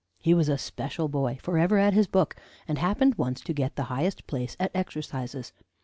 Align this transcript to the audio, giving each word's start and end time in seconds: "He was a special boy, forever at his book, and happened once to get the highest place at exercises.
"He 0.17 0.33
was 0.33 0.49
a 0.49 0.57
special 0.57 1.09
boy, 1.09 1.37
forever 1.43 1.77
at 1.77 1.93
his 1.93 2.07
book, 2.07 2.35
and 2.67 2.79
happened 2.79 3.13
once 3.19 3.39
to 3.41 3.53
get 3.53 3.75
the 3.75 3.83
highest 3.83 4.25
place 4.25 4.57
at 4.59 4.71
exercises. 4.73 5.53